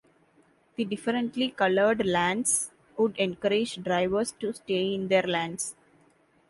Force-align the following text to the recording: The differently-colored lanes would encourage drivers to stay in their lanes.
The 0.77 0.83
differently-colored 0.85 2.03
lanes 2.07 2.71
would 2.97 3.15
encourage 3.17 3.83
drivers 3.83 4.31
to 4.39 4.51
stay 4.51 4.95
in 4.95 5.09
their 5.09 5.21
lanes. 5.21 5.75